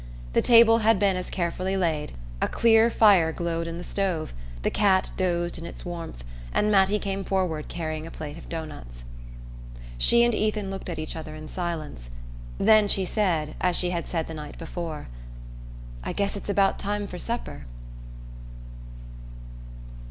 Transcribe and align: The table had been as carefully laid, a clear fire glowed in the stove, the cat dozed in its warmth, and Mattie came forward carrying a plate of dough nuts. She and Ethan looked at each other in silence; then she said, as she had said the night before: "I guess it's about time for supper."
The 0.33 0.41
table 0.41 0.79
had 0.79 0.97
been 0.97 1.15
as 1.15 1.29
carefully 1.29 1.77
laid, 1.77 2.13
a 2.41 2.47
clear 2.47 2.89
fire 2.89 3.31
glowed 3.31 3.67
in 3.67 3.77
the 3.77 3.83
stove, 3.83 4.33
the 4.63 4.71
cat 4.71 5.11
dozed 5.15 5.59
in 5.59 5.65
its 5.67 5.85
warmth, 5.85 6.23
and 6.51 6.71
Mattie 6.71 6.97
came 6.97 7.23
forward 7.23 7.67
carrying 7.67 8.07
a 8.07 8.09
plate 8.09 8.35
of 8.35 8.49
dough 8.49 8.65
nuts. 8.65 9.03
She 9.99 10.23
and 10.23 10.33
Ethan 10.33 10.71
looked 10.71 10.89
at 10.89 10.97
each 10.97 11.15
other 11.15 11.35
in 11.35 11.47
silence; 11.47 12.09
then 12.57 12.87
she 12.87 13.05
said, 13.05 13.53
as 13.61 13.75
she 13.75 13.91
had 13.91 14.07
said 14.07 14.27
the 14.27 14.33
night 14.33 14.57
before: 14.57 15.07
"I 16.03 16.13
guess 16.13 16.35
it's 16.35 16.49
about 16.49 16.79
time 16.79 17.05
for 17.05 17.19
supper." 17.19 17.65